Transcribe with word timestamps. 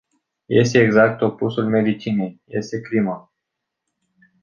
Este 0.47 0.79
exact 0.83 1.21
opusul 1.21 1.65
medicinei- 1.65 2.41
este 2.59 2.81
crimă. 2.81 3.33